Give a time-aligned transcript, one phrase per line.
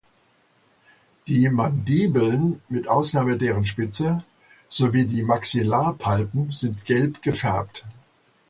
[1.27, 4.23] Die Mandibeln mit Ausnahme deren Spitze
[4.67, 7.85] sowie die Maxillarpalpen sind gelb gefärbt.